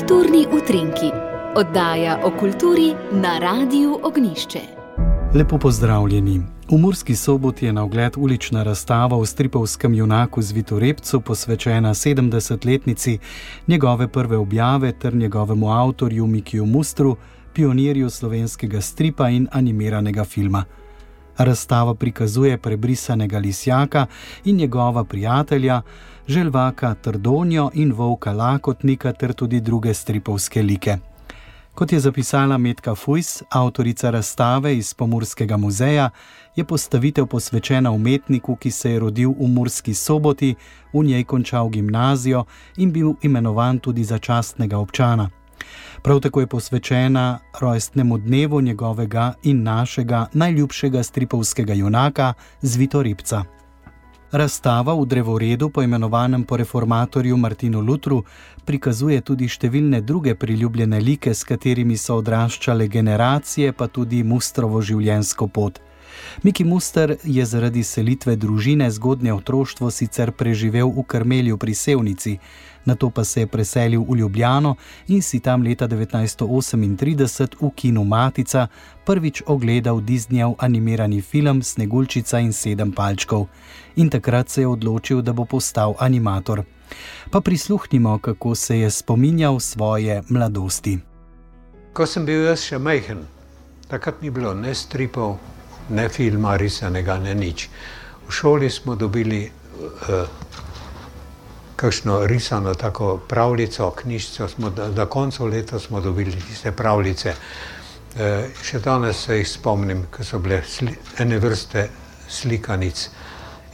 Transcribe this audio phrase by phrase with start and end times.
[0.00, 1.10] Kulturni utrinki,
[1.56, 4.60] oddaja o kulturi na Radiu Ognišče.
[5.34, 6.40] Lepo pozdravljeni.
[6.70, 13.18] V Murski soboti je na ogled ulična razstava o stripovskem junaku Zvitorepcu, posvečena 70-letnici
[13.66, 17.16] njegove prve objave ter njegovemu avtorju Mikiju Mustru,
[17.52, 20.64] pionirju slovenskega stripa in animiranega filma.
[21.40, 24.06] Razstava prikazuje prebrisanega lisjaka
[24.44, 25.82] in njegova prijatelja,
[26.28, 30.98] želvaka Trdonjo in volka Lakotnika ter tudi druge stripovske like.
[31.74, 36.10] Kot je zapisala Metka Fujs, avtorica razstave iz Pomorskega muzeja,
[36.56, 40.54] je postavitev posvečena umetniku, ki se je rodil v Murski soboti,
[40.92, 42.44] v njej končal gimnazijo
[42.76, 45.39] in bil imenovan tudi za častnega občana.
[46.02, 53.44] Prav tako je posvečena rojstnemu dnevu njegovega in našega najljubšega stripovskega junaka, Zvitoripca.
[54.32, 58.22] Razstava v drevoredu, poimenovanem po reformatorju Martinu Lutru,
[58.64, 65.48] prikazuje tudi številne druge priljubljene like, s katerimi so odraščale generacije, pa tudi mustrovo življenjsko
[65.48, 65.80] pot.
[66.42, 72.38] Miki Muster je zaradi selitve družine zgodnje otroštvo sicer preživel v Krmelju pri Sevnici,
[72.84, 74.74] na to pa se je preselil v Ljubljano
[75.08, 78.68] in si tam leta 1938 v kinu Matica
[79.04, 83.46] prvič ogledal Disneyjev animirani film Sneguljčica in sedem palčkov.
[83.96, 86.62] In takrat se je odločil, da bo postal animator.
[87.30, 90.98] Pa prisluhnimo, kako se je spominjal svoje mladosti.
[91.92, 93.26] Ko sem bil jaz še majhen,
[93.88, 95.38] takrat ni bilo ne stripov,
[95.90, 97.68] ne filma, risanega, ne nič.
[98.28, 100.28] V šoli smo dobili uh,
[101.76, 107.34] kakšno risano tako pravljico, knjižico, smo, da, da koncu leta smo dobili tiste pravljice.
[107.34, 111.88] Uh, še danes se jih spomnim, ko so bile sli, ene vrste
[112.28, 113.08] slikanic.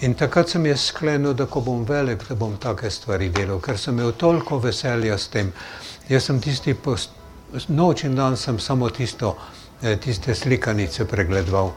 [0.05, 3.78] In takrat sem jaz sklenil, da ko bom velik, da bom take stvari delal, ker
[3.81, 5.53] sem imel toliko veselja s tem.
[6.09, 7.17] Jaz sem tisti post,
[7.69, 9.66] noč in dan sem samo tisto, eh,
[10.00, 11.72] tiste slikanice pregledoval.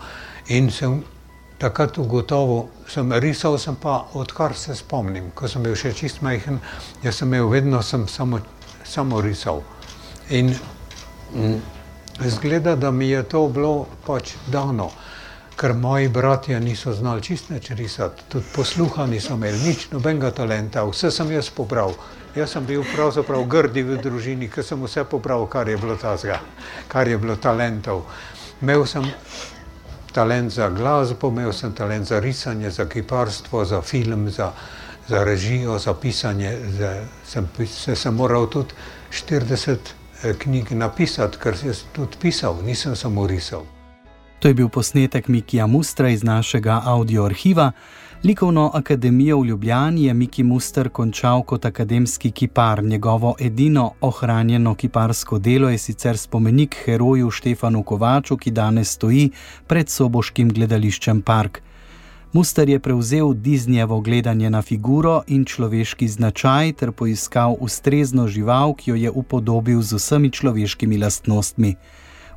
[0.49, 1.03] In sem
[1.59, 6.61] takrat ugotovil, sem risal, sem pa odkar se spomnim, ko sem bil še čist majhen,
[7.03, 8.39] jaz sem imel vedno sem samo,
[8.87, 9.61] samo risal.
[10.29, 10.53] In
[11.35, 11.59] mm,
[12.31, 14.89] zgleda, da mi je to bilo pač dano,
[15.59, 20.85] ker moji bratje niso znali čist neč risati, tudi posluha niso imeli, nič nobenega talenta,
[20.87, 21.95] vse sem jaz pobral.
[22.35, 26.37] Jaz sem bil pravzaprav grdi v družini, ker sem vse pobral, kar je bilo tazga,
[26.87, 28.05] kar je bilo talentov.
[28.61, 29.03] Imel sem
[30.15, 34.53] talent za glasbo, imel sem talent za risanje, za kiparstvo, za film, za,
[35.07, 36.53] za režijo, za pisanje.
[36.77, 36.93] Za,
[37.25, 38.77] sem, se sem moral tudi
[39.11, 39.75] 40
[40.23, 43.67] eh, knjig napisati, ker sem tudi pisal, nisem samo risal.
[44.39, 47.71] To je bil posnetek Mikija Mustra iz našega audio arhiva.
[48.23, 52.83] Likovno akademijo v Ljubljani je Miki Muster končal kot akademski kipar.
[52.83, 59.29] Njegovo edino ohranjeno kiparsko delo je sicer spomenik heroju Štefanu Kovaču, ki danes stoji
[59.67, 61.61] pred soboškim gledališčem Park.
[62.33, 68.91] Muster je prevzel Disneyjevo gledanje na figuro in človeški značaj ter poiskal ustrezno žival, ki
[68.91, 71.75] jo je upodobil z vsemi človeškimi lastnostmi.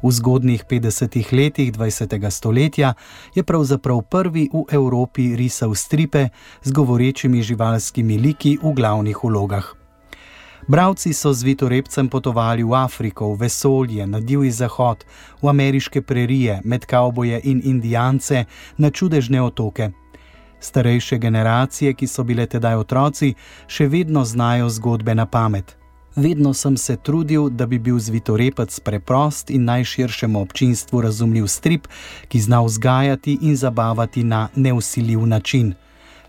[0.03, 2.31] V zgodnih 50-ih letih 20.
[2.31, 2.95] stoletja
[3.35, 6.29] je pravzaprav prvi v Evropi risal stripe
[6.63, 9.77] z govorečimi živalskimi liki v glavnih vlogah.
[10.67, 15.07] Bravci so z Vitorepcem potovali v Afriko, v vesolje, na divji zahod,
[15.43, 18.45] v ameriške prerije, med kavboje in indijance,
[18.79, 19.91] na čudežne otoke.
[20.61, 23.35] Starejše generacije, ki so bile tedaj otroci,
[23.67, 25.82] še vedno znajo zgodbe na pamet.
[26.17, 31.87] Vedno sem se trudil, da bi bil zvitorepec preprost in najširšemu občinstvu razumljiv strip,
[32.29, 35.75] ki zna vzgajati in zabavati na neusiljiv način.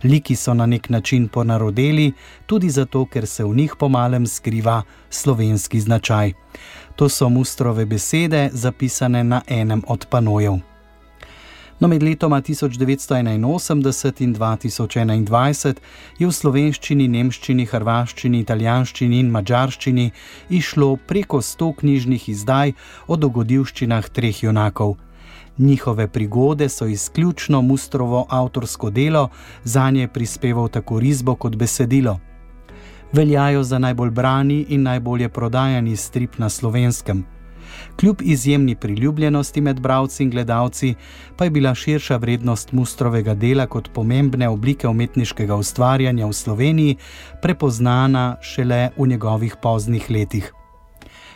[0.03, 2.11] Liki so na nek način ponarodeli,
[2.45, 6.33] tudi zato, ker se v njih pomalem skriva slovenski značaj.
[6.95, 10.72] To so mustrove besede, zapisane na enem od panojev.
[11.83, 15.75] No, med letoma 1981 in 2021
[16.17, 20.05] je v slovenščini, nemščini, hrvaščini, italijanščini in mačarščini
[20.59, 22.71] išlo preko 100 knjižnih izdaj
[23.11, 24.95] o dogodivščinah treh junakov.
[25.59, 29.27] Njihove prigode so izključno mustrovo avtorsko delo,
[29.63, 32.19] za nje prispeval tako risbo kot besedilo.
[33.11, 37.25] Veljajo za najbolj brani in najbolje prodajani strip na slovenskem.
[37.99, 40.95] Kljub izjemni priljubljenosti med bralci in gledalci,
[41.37, 46.97] pa je bila širša vrednost mustrovega dela kot pomembne oblike umetniškega ustvarjanja v Sloveniji
[47.41, 50.53] prepoznana šele v njegovih poznih letih.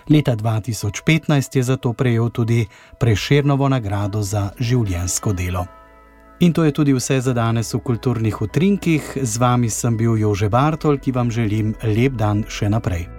[0.10, 2.66] Leta 2015 je zato prejel tudi
[3.00, 5.66] Preširnovo nagrado za življensko delo.
[6.40, 9.18] In to je tudi vse za danes v kulturnih utrinkih.
[9.22, 13.17] Z vami sem bil Jože Bartol, ki vam želim lep dan še naprej.